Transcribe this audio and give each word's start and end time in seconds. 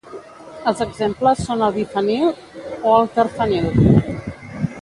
Els 0.71 0.79
exemples 0.85 1.43
són 1.49 1.61
el 1.67 1.75
bifenil 1.77 2.25
o 2.93 2.97
el 3.03 3.13
terfenil. 3.19 3.73